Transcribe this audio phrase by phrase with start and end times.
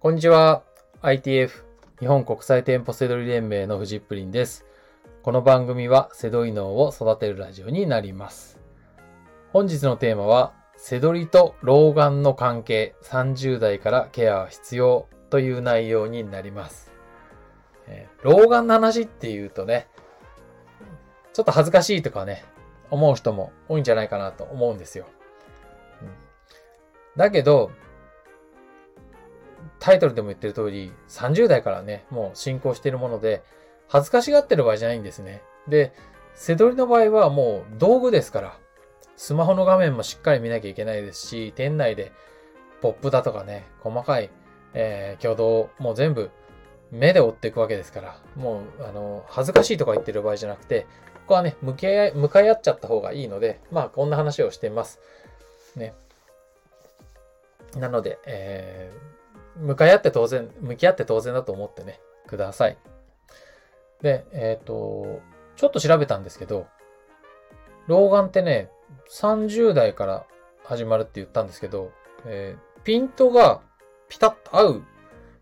[0.00, 0.62] こんにちは。
[1.02, 1.64] ITF
[1.98, 4.64] 日本国際店舗セドリ連盟のフジップリンです。
[5.24, 8.60] この番組はセドリ脳を育てるラジオになります。
[9.52, 16.92] 本日のテーマは、セドリと老眼の関係30代からケアは必要という内容になります。
[17.88, 19.88] え老眼の話っていうとね、
[21.32, 22.44] ちょっと恥ずかしいとかね、
[22.92, 25.06] 思う人も多いんじゃないかなと思うんですよ。
[26.02, 26.08] うん
[27.16, 27.72] だけど、
[29.80, 33.42] タイトルでも言ってる通り、30代からね、もう進行しているもので、
[33.88, 35.42] 恥ずかしがってる場合じゃないんですね。
[35.68, 35.92] で、
[36.34, 38.58] セドリの場合はもう道具ですから、
[39.16, 42.12] スマホの画面もしっかり見なきゃいけないですし、店内で
[42.80, 44.30] ポップだとかね、細かい、
[44.74, 46.30] えー挙動、もう全部
[46.90, 55.00] 目で追っていくわけですから、もう、あの、恥ずかしいとか言ってる場合じゃなくて、ここはね、向き合い、向かい合っちゃった方がいいので、まあ、こんな話をしています。
[55.76, 55.94] ね。
[57.76, 59.17] なので、えー
[59.60, 62.76] 向かい合って当然、向き合って当然だと思ってね、ください。
[64.02, 65.20] で、えっ、と、
[65.56, 66.66] ちょっと調べたんですけど、
[67.86, 68.70] 老眼ってね、
[69.10, 70.26] 30代から
[70.64, 71.90] 始まるって言ったんですけど、
[72.24, 73.60] えーピントが
[74.08, 74.82] ピタッと合う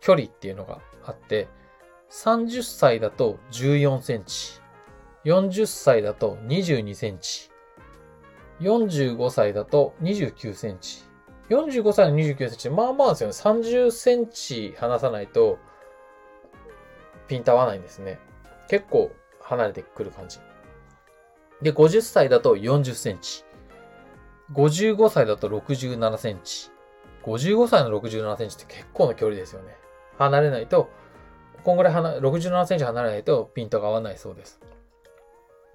[0.00, 1.46] 距離っていうのがあって、
[2.10, 4.60] 30歳だと14センチ、
[5.24, 7.50] 40歳だと22センチ、
[8.60, 11.04] 45歳だと29センチ、
[11.50, 13.32] 45歳の29センチ、まあまあですよね。
[13.32, 15.58] 30センチ離さないと、
[17.26, 18.18] ピント合わないんですね。
[18.68, 20.38] 結構離れてくる感じ。
[21.62, 23.44] で、50歳だと40センチ。
[24.52, 26.70] 55歳だと67センチ。
[27.24, 29.76] 55歳の67センチって結構な距離ですよね。
[30.18, 30.90] 離れないと、
[31.64, 34.60] こんぐらい離67センチ離れないとピントが合わないそうです。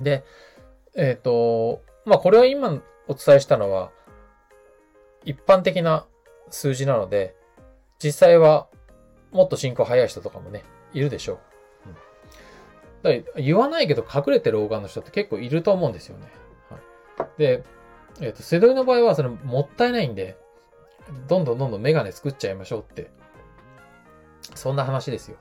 [0.00, 0.24] で、
[0.94, 3.90] えっ、と、まあこれは今お伝えしたのは、
[5.28, 6.06] 一般的な
[6.48, 7.36] 数字なので、
[8.02, 8.66] 実際は
[9.30, 11.38] もっと進行早い人とかもね、いるでしょう。
[11.88, 11.94] うん
[13.22, 16.32] だ言わないけど隠れてる老眼の人って結構いると思うんですよね。
[17.18, 17.62] はい、で、
[18.22, 20.38] えっ、と、セドリの場合はそれもったいないんで、
[21.28, 23.10] どんどんどんどんメガネ作っちゃいましょうって。
[24.54, 25.36] そんな話ですよ。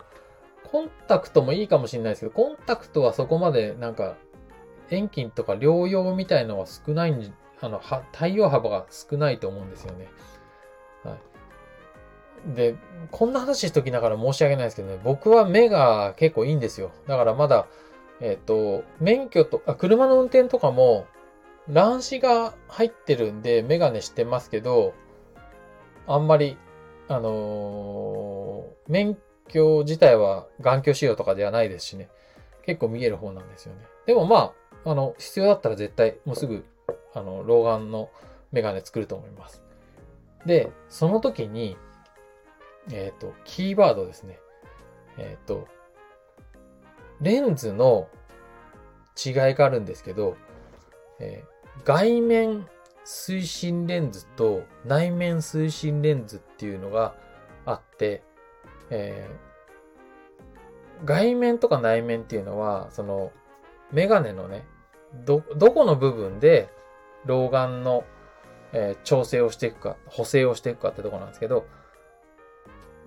[0.70, 4.18] コンタクトもいいかもしれないですけど、コンタクトはそこまでなんか、
[4.90, 7.32] 遠近とか療養みたいのは少ないんじ
[7.62, 10.08] あの、は、対応幅が少ないと思うんですよね。
[11.04, 11.18] は
[12.52, 12.56] い。
[12.56, 12.76] で、
[13.12, 16.92] こんな話しときながら申し訳ないですけどね、僕は目が結構いいんですよ。
[17.08, 17.68] だからまだ、
[18.20, 21.06] えっ、と、免許と、あ、車の運転とかも、
[21.68, 24.94] 乱視が入ってるんで、メガネしてますけど、
[26.08, 26.58] あんまり、
[27.10, 29.18] あのー免
[29.50, 32.10] 許自体は眼鏡仕様とかではないですしね。
[32.66, 33.82] 結構見える方なんですよね。
[34.06, 34.54] でもま
[34.86, 36.66] あ、あの、必要だったら絶対、もうすぐ
[37.18, 38.10] あの、老眼の
[38.52, 39.62] メガネ作ると思います。
[40.46, 41.78] で、その時に、
[42.92, 44.40] えっ、と、キーワードですね。
[45.18, 45.68] えっ、と、
[47.22, 48.08] レンズの
[49.18, 50.38] 違いがあるんですけど、
[51.20, 52.68] えー外面
[53.06, 57.14] 推進レンズと内面推進レンズっていうのが
[57.66, 58.24] あって、
[58.90, 59.48] えー
[61.06, 63.32] 外面とか内面っていうのは、その、
[63.92, 64.66] メガネのね、
[65.26, 66.70] ど、どこの部分で
[67.28, 68.04] 老眼の、
[68.74, 71.66] えー調整をしていくか、補正をしていくかってとこなんですけど、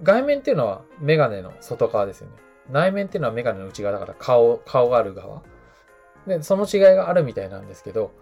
[0.03, 2.37] 外面っていうのはメガネの外側ですよね。
[2.71, 5.43] 内面っていうのはメガネの内側だから顔、顔がある側。
[6.27, 8.13] で、その違いがあるみたいなんですけど、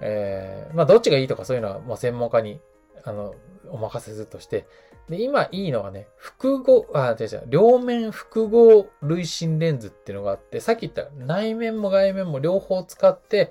[0.00, 2.60] えーまあどっちがいいとかそういうのはもう専門家に、
[3.04, 3.34] あの、
[3.70, 4.66] お任せするとして、
[5.08, 13.50] で、今いいのはね、複合、あ、違う違う、両面複合累進レンズっていうのがあって、さっき言った内面も外面も両方使って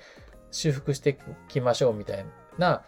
[0.51, 1.15] 修復してい
[1.47, 2.25] きましょうみたい
[2.57, 2.83] な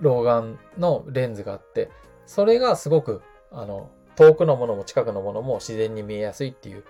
[0.00, 1.90] 老眼のレンズがあって、
[2.26, 6.84] それがすごく、あの、遠くのものも近くのものも自然に見えやすいっていう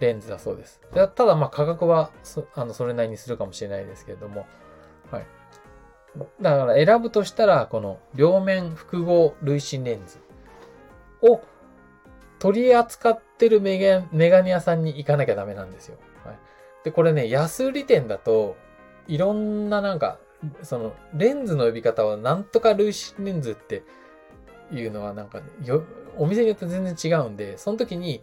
[0.00, 0.80] レンズだそうです。
[0.92, 4.46] でただ、まあ価格はそ、あの、それなりにするかもしれないですけれども、
[5.10, 5.26] はい。
[6.40, 10.18] だから選ぶとしたら、この両面複合累進レンズ
[11.22, 11.40] を
[12.38, 15.96] 取り扱ってるメガメガネ屋さんに行かなきゃダメなんですよ。
[16.24, 16.38] はい。
[16.84, 18.56] で、これね、安売り店だと、
[19.08, 20.18] いろんななんか、
[20.62, 23.82] その、レンズの呼び方はなんとか累進レンズって
[24.72, 25.84] いうのはなんか、よ、
[26.16, 28.22] お店によって全然違うんで、その時に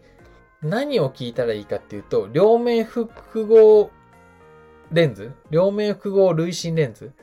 [0.62, 3.90] 何を聞いたらいいかっていうと、両面複合
[4.92, 5.34] レンズ？
[5.50, 7.14] 両面複合累進レンズ？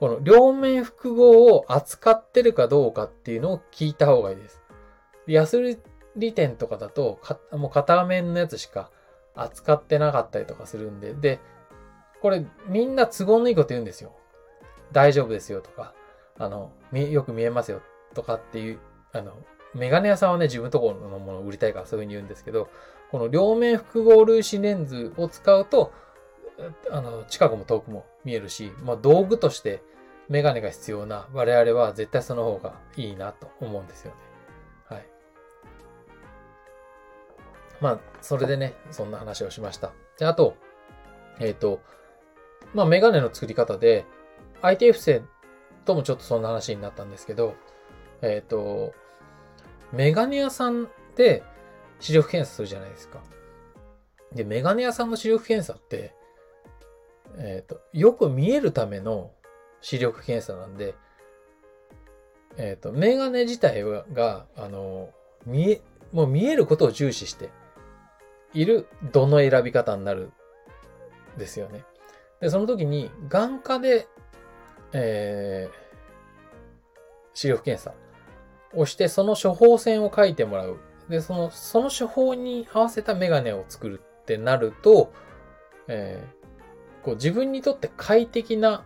[0.00, 4.60] この両面複合を扱ってるかどうかっていうのを聞いた方がいいです。
[5.26, 5.78] 安売
[6.16, 7.20] り店とかだと、
[7.52, 8.90] もう片面のやつしか
[9.34, 11.40] 扱ってなかったりとかするんで、で、
[12.24, 14.14] これみんな都合のいいこと言うんですよ。
[14.92, 15.92] 大丈夫ですよとか、
[16.38, 17.82] あの、よく見えますよ
[18.14, 18.78] とかっていう、
[19.12, 19.34] あの、
[19.74, 22.70] メガネ屋さんはね、自分のところのものを売りたいからそういうふうに言うんですけど、
[23.10, 25.92] この両面複合粒子レンズを使うと、
[26.90, 29.82] あの、近くも遠くも見えるし、まあ道具として
[30.30, 34.16] メガネが必要な我々は絶対その方がいいなと思うんですよね。
[34.88, 35.06] はい。
[37.82, 39.92] まあ、それでね、そんな話をしました。
[40.18, 40.56] で、あと、
[41.38, 41.80] えっ、ー、と、
[42.72, 44.04] まあ、メガネの作り方で、
[44.62, 45.28] ITF 線
[45.84, 47.54] ともちょっとそんな話になったんですけど、
[48.22, 48.94] えっ、ー、と、
[49.92, 51.42] メガネ屋さんで
[52.00, 53.22] 視力検査するじゃないですか。
[54.32, 56.14] で、メガネ屋さんの視力検査って、
[57.36, 59.30] えっ、ー、と、よく見えるための
[59.80, 60.94] 視力検査なんで、
[62.56, 65.10] えっ、ー、と、メガネ自体が、あの、
[65.46, 65.82] 見え、
[66.12, 67.50] もう見えることを重視して
[68.52, 70.30] いるどの選び方になる
[71.36, 71.84] んですよね。
[72.40, 74.08] で、その時に眼科で、
[74.92, 75.74] えー、
[77.34, 77.94] 視力検査
[78.74, 80.78] をして、その処方箋を書いてもらう。
[81.08, 85.12] で、その、その処方に合わせたメガネを作るってなると、
[85.88, 88.84] えー、こう自分にとって快適な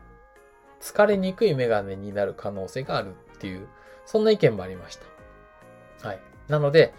[0.81, 3.69] 疲れにくいメガネになる可能性があるっていう、
[4.05, 6.09] そんな意見もありました。
[6.09, 6.21] はい。
[6.49, 6.95] なので、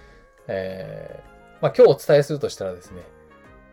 [0.47, 3.01] えー、まあ、今日お伝えするとしたらですね、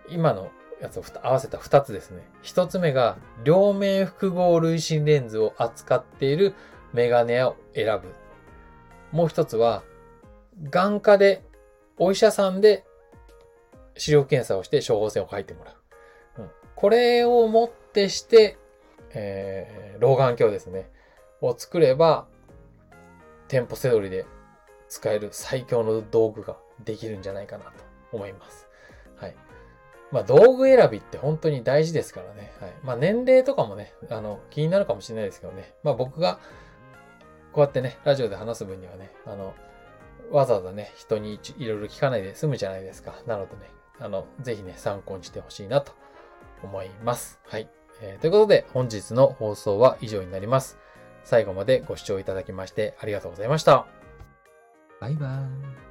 [0.08, 0.50] 今の
[0.80, 2.22] やつを合わせた2つですね。
[2.42, 6.54] 1つ目が、両面複合累進レンズを扱っている
[6.92, 8.14] メガネを選ぶ
[9.12, 9.82] もう一つは、
[10.70, 11.42] 眼科で、
[11.98, 12.84] お医者さんで
[13.96, 15.72] 視力検査をして処方箋を書いてもら
[16.38, 16.42] う。
[16.42, 18.58] うん、これをもってして、
[19.14, 20.90] えー、老眼鏡ですね。
[21.40, 22.26] を作れば、
[23.48, 24.26] 店舗セドリで
[24.88, 27.70] 使える最強の道具ができるんじゃないかなと
[28.12, 28.65] 思います。
[30.12, 32.52] まあ道具選びって本当に大事ですからね。
[32.60, 32.72] はい。
[32.82, 35.74] まあ年齢とかもね、あの、気になるかもしれないですけどね。
[35.82, 36.38] まあ僕が
[37.52, 39.54] こうやってね、ラジオで話す分にはね、あの、
[40.30, 43.14] わざわざね、人にいろいろ聞かないで済むじゃないですか。
[43.26, 45.92] なのでね、あの、ぜひね、参考にしてほしいなと
[46.62, 47.40] 思います。
[47.46, 47.68] はい。
[48.00, 50.78] えー、ということで、本日の放送は以上になります。
[51.24, 53.86] 最後までご視聴いただきましてありがとうございました。
[55.00, 55.85] バイバーイ。